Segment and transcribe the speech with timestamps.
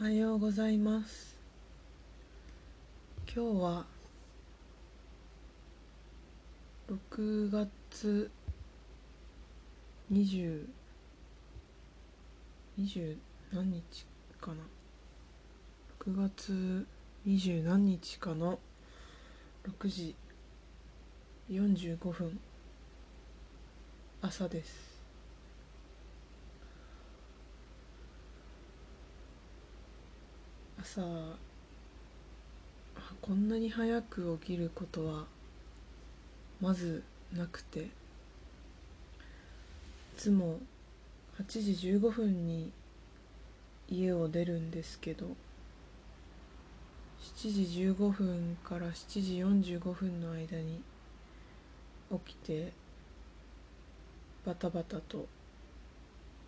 [0.00, 1.36] おはようございます。
[3.26, 3.84] 今日は
[6.88, 8.30] 6月
[10.10, 10.64] 20
[12.78, 13.16] 20
[13.52, 14.06] 何日
[14.40, 14.62] かな
[16.02, 16.86] ？6月
[17.26, 18.58] 20何日かの
[19.68, 20.14] 6時
[21.50, 22.40] 45分
[24.22, 24.89] 朝です。
[30.82, 31.02] 朝
[33.20, 35.26] こんなに早く起きることは
[36.58, 37.02] まず
[37.36, 37.88] なくてい
[40.16, 40.58] つも
[41.38, 42.72] 8時15分に
[43.90, 45.26] 家を出るんですけど
[47.36, 50.80] 7時15分から7時45分の間に
[52.10, 52.72] 起きて
[54.46, 55.26] バタバタと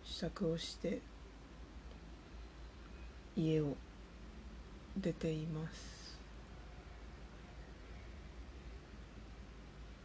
[0.03, 0.99] 支度をして
[3.37, 3.75] 家を
[4.97, 6.17] 出ています。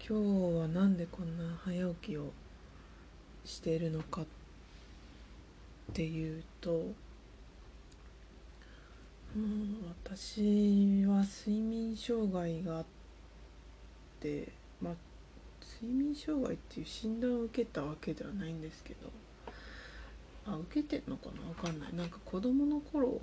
[0.09, 2.33] 今日はなんでこんな早起きを
[3.45, 4.27] しているのかっ
[5.93, 6.95] ていうと
[9.37, 12.85] うん私は睡眠障害があっ
[14.21, 14.49] て
[14.81, 14.95] まあ
[15.83, 19.11] 睡眠障害っていう診断を受けたわけではないんですけど
[20.47, 21.47] あ受けてんのかな？
[21.47, 21.95] わかんない。
[21.95, 23.21] なんか子供の頃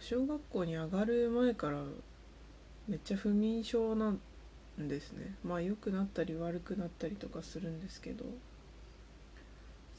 [0.00, 1.82] 小学校に上がる前から
[2.88, 4.18] めっちゃ不眠症なん
[4.88, 5.34] ですね。
[5.44, 8.24] まあ良くなったり悪くなったりとかするんですけど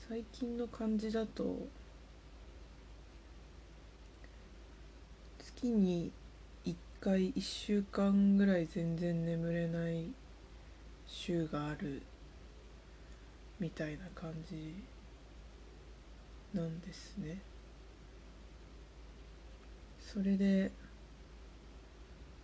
[0.10, 1.56] 最近の感じだと
[5.40, 6.12] 月に
[6.66, 10.08] 1回1週間ぐらい全然眠れない
[11.08, 12.02] 週がある
[13.60, 14.74] みたいな感じ
[16.54, 17.51] なんですね。
[20.14, 20.70] それで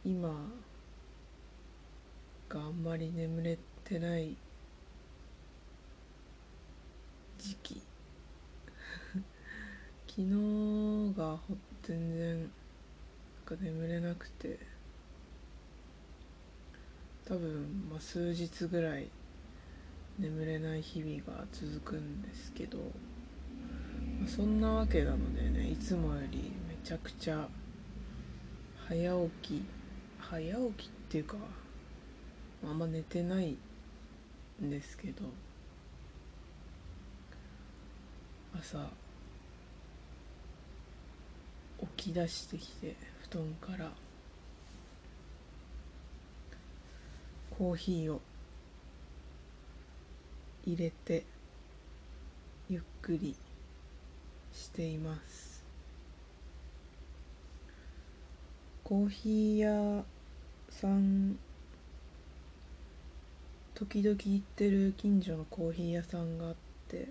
[0.05, 0.29] 今
[2.47, 4.37] があんまり眠れてない
[7.37, 7.81] 時期。
[10.07, 11.37] 昨日が
[11.83, 12.49] 全然なん
[13.43, 14.57] か眠れなくて。
[17.25, 19.09] 多分、まあ、数日ぐらい
[20.17, 22.83] 眠れない日々が続くんですけど、ま
[24.25, 26.53] あ、そんなわけなのでねいつもより
[26.87, 27.45] ちゃくちゃ
[28.87, 29.65] 早起き
[30.19, 31.35] 早起きっていうか
[32.63, 33.57] あんま寝てない
[34.63, 35.23] んですけど
[38.57, 38.77] 朝
[41.97, 42.95] 起き出してきて
[43.29, 43.91] 布団から
[47.57, 48.21] コーヒーを
[50.65, 51.25] 入れて
[52.69, 53.35] ゆっくり
[54.53, 55.46] しています。
[58.87, 60.03] コーヒー屋
[60.69, 61.37] さん
[63.75, 66.55] 時々行ってる近所のコーヒー屋さんがあっ
[66.87, 67.09] て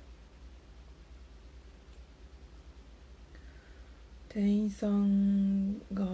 [4.31, 6.07] 店員さんが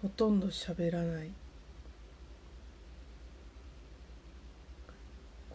[0.00, 1.30] ほとんど喋らない。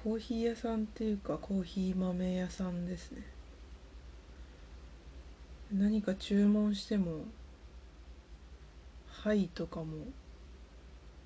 [0.03, 3.21] コーヒー屋さんっていうかコーヒー豆屋さんですね。
[5.71, 7.21] 何か注文しても
[9.23, 10.07] 「はい」とかも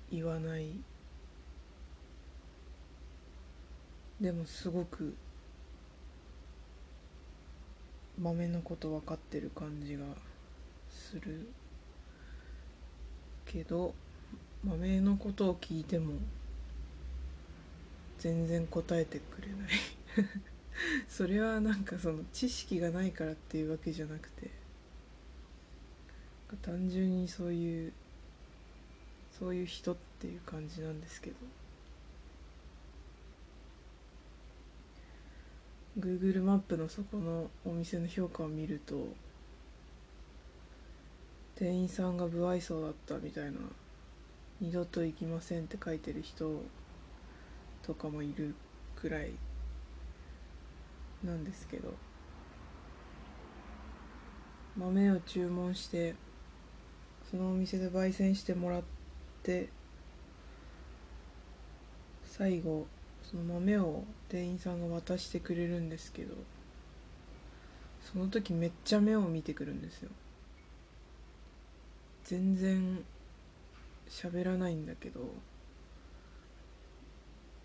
[0.08, 0.70] 言わない。
[4.20, 5.16] でもすごく
[8.16, 10.04] 豆のこと分かってる感じが
[10.88, 11.48] する
[13.44, 13.94] けど
[14.62, 16.12] 豆のことを聞いても
[18.18, 19.70] 全然答えてくれない。
[21.08, 24.57] それはなんかその知識がないからっていうわけじゃなくて
[26.56, 27.92] 単純にそういう
[29.38, 31.36] そういう人っていう感じなんですけど。
[35.98, 39.08] Google マップのそこのお店の評価を見ると
[41.56, 43.58] 店員さんが不愛想だったみたいな
[44.60, 46.62] 二度と行きませんって書いてる人
[47.82, 48.54] とかもいる
[48.94, 49.32] くらい
[51.24, 51.94] なんですけど。
[54.78, 56.14] 豆を注文して
[57.30, 58.82] そのお店で焙煎してもらっ
[59.42, 59.68] て
[62.24, 62.86] 最後
[63.22, 66.34] その豆を店員さんが渡してくれるんですけど
[68.12, 70.10] その時めっちゃ目を見てくるんですよ。
[72.24, 73.04] 全然
[74.08, 75.20] 喋らないんだけど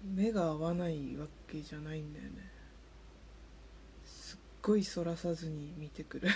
[0.03, 2.31] 目が合わないわけじゃないんだよね。
[4.05, 6.27] すっごいそらさずに見てくる。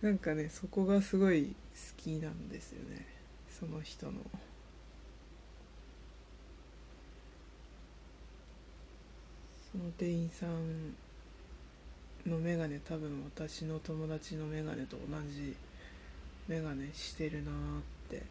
[0.00, 3.06] なんかねそこがすごい好きなんですよね。
[3.48, 4.12] その人の。
[9.72, 10.94] その店員さん
[12.30, 15.56] の眼鏡多分私の友達の眼鏡と同じ
[16.46, 17.54] 眼鏡してるなっ
[18.10, 18.22] て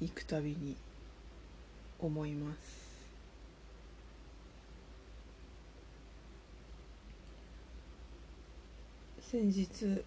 [0.00, 0.76] 行くたびに
[1.98, 2.87] 思います。
[9.30, 10.02] 先日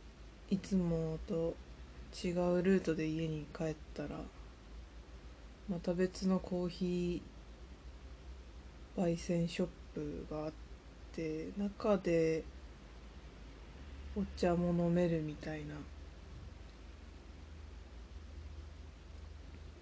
[0.50, 1.54] いつもと
[2.26, 4.10] 違うルートで家に帰ったら
[5.70, 10.52] また別のコーヒー焙煎ショップがあっ
[11.12, 12.44] て中で
[14.16, 15.76] お茶も飲めるみたいな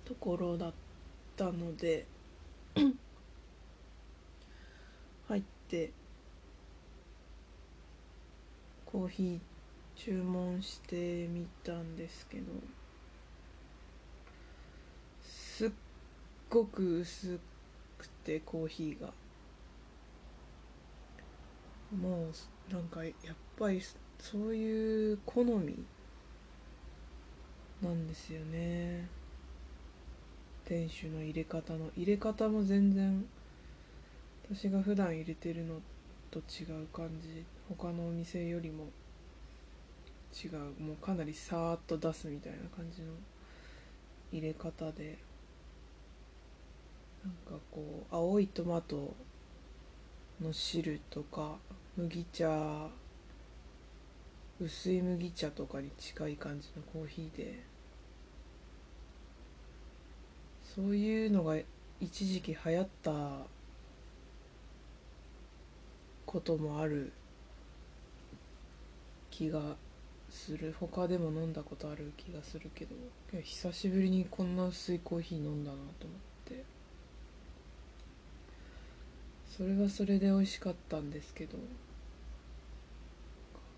[0.03, 0.74] ところだっ
[1.38, 2.06] たので
[5.30, 5.92] 入って
[8.91, 9.39] コーヒー
[9.95, 12.45] 注文してみたんですけど
[15.21, 15.69] すっ
[16.50, 17.39] ごく薄
[18.00, 19.13] くてコーヒーが。
[21.95, 23.13] もうなんかやっ
[23.57, 23.81] ぱり
[24.19, 25.85] そういう好み
[27.83, 29.07] なんですよね。
[30.65, 31.92] 店主の入れ方の。
[31.95, 33.24] 入れ方も全然
[34.50, 35.75] 私が普段入れてるの
[36.31, 37.44] と違う感じ。
[37.77, 38.86] 他のお店よりも
[40.33, 43.10] 違うもうかなりさーっと出すみたいな感じの
[44.31, 45.18] 入れ方で
[47.24, 49.13] なんかこう青いトマト
[50.42, 51.57] の汁とか
[51.98, 52.88] 麦茶
[54.62, 57.60] 薄い麦茶とかに近い感じのコーヒーで
[60.75, 61.56] そういうのが
[62.00, 63.12] 一時期流行った
[66.25, 67.12] こともある
[69.39, 69.62] 気が
[70.30, 70.75] する。
[70.77, 72.91] 他でも飲んだことある気がするけど
[73.41, 76.63] 久しぶりにこんな薄いコーヒー飲んだなと思って。
[79.50, 81.57] それはそれで美味しかったんですけど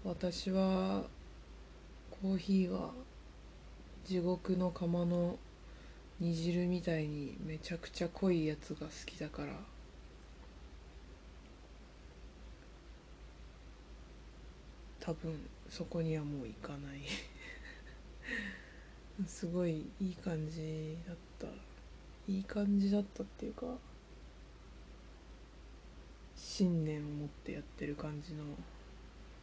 [0.03, 1.03] 私は
[2.09, 2.91] コーヒーは
[4.05, 5.37] 地獄の釜の
[6.19, 9.53] 煮汁みたいにめちゃくちゃ濃いやつが好きだから
[15.01, 15.37] 多分
[15.69, 17.01] そこにはもう行かない。
[19.27, 21.47] すごいいい感じだった。
[22.27, 23.65] いい感じだったっていうか
[26.35, 28.43] 信念を持ってやってる感じの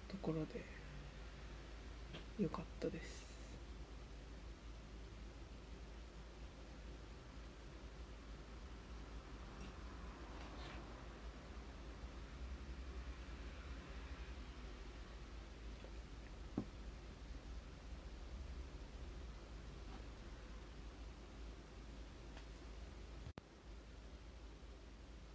[0.08, 0.64] ところで
[2.42, 3.27] よかったです。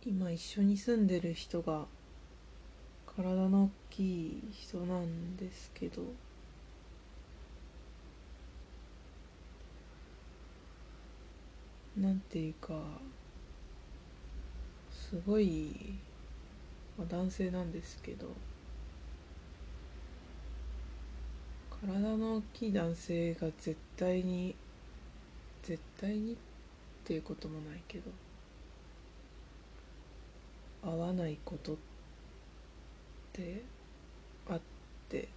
[0.05, 1.85] 今一緒に住んでる人が
[3.05, 6.01] 体の大きい人なんですけど。
[11.97, 12.73] なんていうか
[14.91, 15.94] すごい、
[16.97, 18.27] まあ、男性なんですけど。
[21.79, 24.53] 体の大きい男性が絶対に
[25.62, 26.36] 絶対にっ
[27.05, 28.12] ていうこともないけど。
[30.85, 31.75] 合わないことっ
[33.31, 33.61] て
[34.49, 34.59] あっ
[35.09, 35.27] て。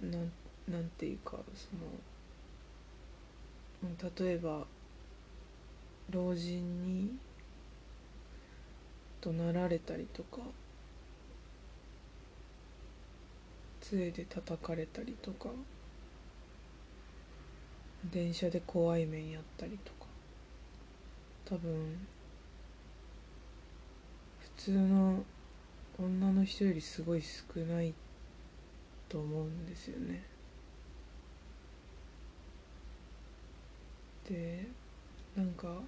[0.00, 0.30] なん
[0.70, 1.68] なんていうかそ
[3.84, 4.64] の例えば
[6.10, 7.10] 老人に
[9.20, 10.38] 怒鳴られたりとか
[13.80, 15.48] 杖で叩かれたりとか。
[18.04, 19.98] 電車で怖い目にあったりとか。
[21.44, 22.06] 多分
[24.38, 25.24] 普通の
[25.98, 27.94] 女の人よりすごい少ない
[29.08, 30.22] と思うんですよね。
[34.28, 34.68] で
[35.34, 35.80] なんか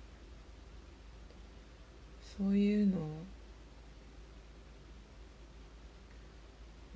[2.38, 2.96] そういうの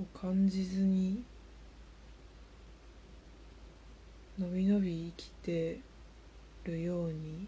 [0.00, 1.22] を感じずに
[4.38, 5.78] のびのび生きて
[6.64, 7.46] るように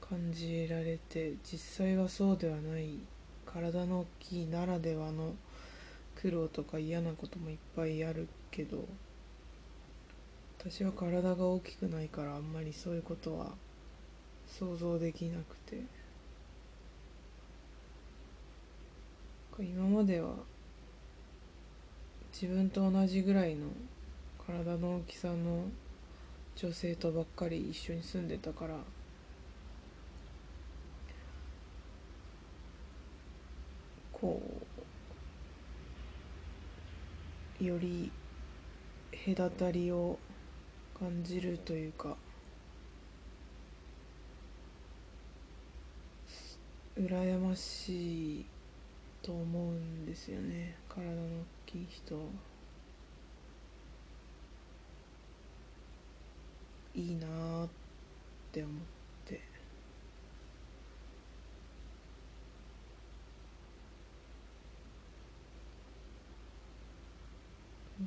[0.00, 2.98] 感じられて実際はそうではない
[3.46, 5.34] 体の大きいならではの
[6.20, 8.84] 苦労とか嫌なこともいっぱいあるけど
[10.58, 13.52] 私は体が大きくないからあんまりそういうことは
[14.46, 16.02] 想像できなくて。
[19.60, 20.30] 今までは
[22.32, 23.66] 自分と同じぐらいの
[24.46, 25.64] 体の大きさの
[26.56, 28.76] 女性とばっかり一緒に住んでたから。
[34.22, 34.40] こ
[37.60, 38.12] うより
[39.26, 40.16] 隔たりを
[40.96, 42.16] 感じるというか
[46.96, 48.44] 羨ましい
[49.22, 50.76] と思うんですよね。
[50.88, 51.16] 体の大
[51.66, 52.16] きい人
[56.94, 57.68] いいなっ
[58.52, 58.74] て思っ
[59.24, 59.40] て。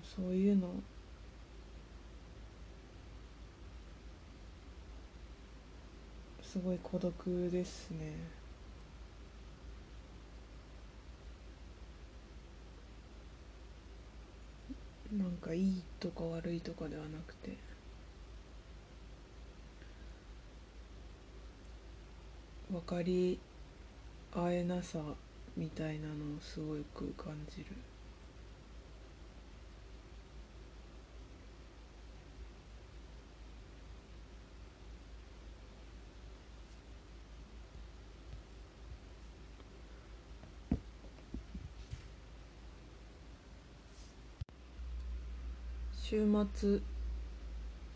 [0.03, 0.69] そういうの。
[6.41, 8.13] すごい孤独ですね。
[15.11, 17.74] なんかいいとか悪いとかではなくて。
[22.71, 23.39] 分かり
[24.33, 24.99] 合えなさ
[25.55, 27.65] みたいなのをすごく感じる。
[46.07, 46.79] 週末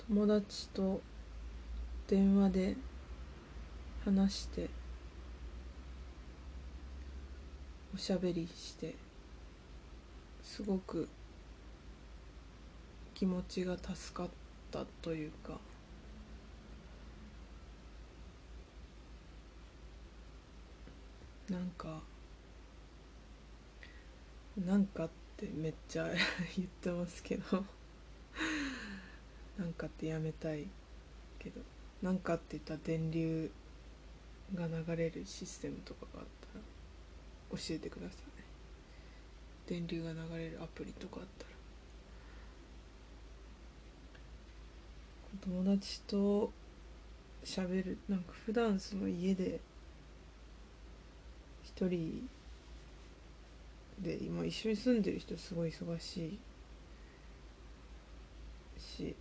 [0.07, 0.99] 友達と
[2.07, 2.75] 電話で
[4.09, 4.67] 話して
[7.93, 8.95] おしゃべりして
[10.41, 11.07] すごく
[13.13, 14.29] 気持ちが助かっ
[14.71, 15.59] たというか
[21.51, 22.01] なんか
[24.65, 26.09] なんかってめっちゃ
[26.57, 27.63] 言ってますけど
[29.59, 30.65] なんかってやめたい
[31.37, 31.61] けど
[32.01, 33.51] なんかって言ったら電流
[34.55, 36.63] が流れるシステムとかがあったら
[37.57, 39.69] 教えてください。
[39.69, 41.49] 電流が流れるアプリとかあったら。
[45.41, 46.51] 友達と
[47.45, 49.59] 喋るなんか普段その家で
[51.63, 52.27] 一人
[53.99, 56.39] で今一緒に住んでる人すごい忙しい
[58.81, 59.15] し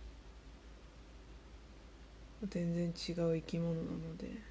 [2.49, 4.48] 全然違う生き物なので。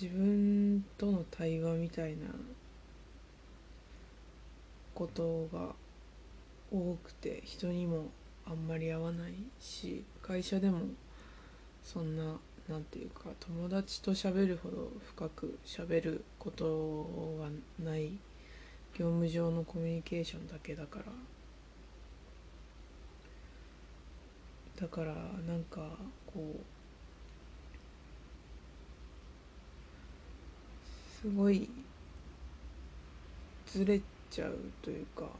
[0.00, 2.28] 自分との対話みたいな
[4.94, 5.74] ことが
[6.70, 8.06] 多くて人にも
[8.46, 10.82] あんまり合わないし会社でも
[11.82, 12.36] そんな
[12.68, 17.48] なんていうか友達と喋るほど深く喋ることは
[17.82, 18.12] ない
[18.96, 21.04] 業務上のコミュニケーションだけだから。
[24.80, 25.12] だから
[25.46, 25.80] なんか
[26.24, 26.77] こう
[31.20, 31.68] すごい
[33.66, 35.32] ずれちゃうというか思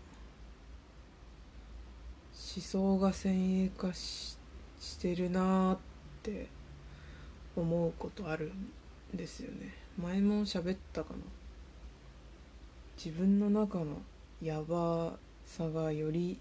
[2.61, 4.39] 想が先鋭化し
[4.81, 5.79] してるなっ
[6.23, 6.49] て
[7.57, 8.53] 思うことある
[9.15, 9.75] んですよね。
[10.01, 11.19] 前も喋ったかな。
[12.97, 14.03] 自分の中の
[14.43, 16.39] ヤバさがより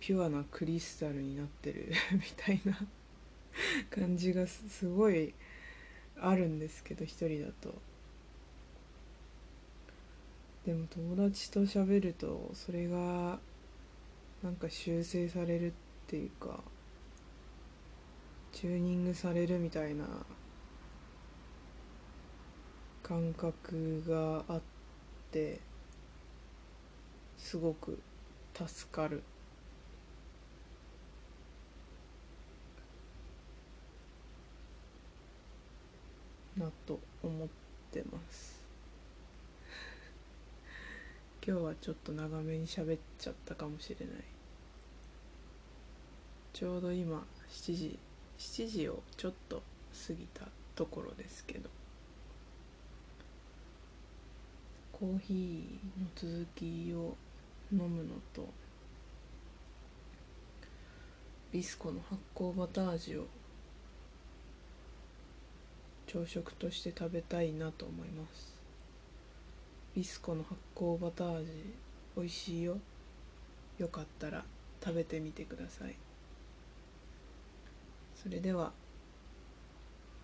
[0.00, 2.78] ピュアなクリスタルになってる みたいな
[3.90, 5.32] 感じがすごい
[6.20, 7.74] あるんですけど一人だと。
[10.66, 13.38] でも友達と喋るとそれが
[14.42, 15.72] なんか修正されるっ
[16.08, 16.58] ていうか
[18.52, 20.04] チューニングされるみたいな
[23.04, 24.60] 感覚があっ
[25.30, 25.60] て
[27.38, 28.00] すごく
[28.54, 29.22] 助かる。
[36.56, 37.48] なと思っ
[37.92, 38.65] てます。
[41.46, 44.16] 今日はちょっと長めに喋っちゃったかもしれない。
[46.52, 47.98] ちょうど今7時
[48.38, 49.62] 7時をちょっと
[50.08, 51.70] 過ぎたところですけど。
[54.98, 57.14] コーヒーの続きを
[57.70, 58.48] 飲むのと
[61.52, 63.26] ビスコの発酵バター味を
[66.06, 68.55] 朝食として食べたいなと思います。
[69.96, 71.46] ビスコの発酵バター味
[72.18, 72.76] 美味しいよ。
[73.78, 74.44] よかったら
[74.84, 75.96] 食べてみてください。
[78.14, 78.72] それでは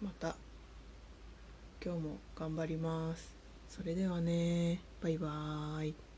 [0.02, 0.36] また。
[1.82, 3.34] 今日も頑張ります。
[3.66, 4.80] それではね。
[5.02, 6.11] バイバーイ。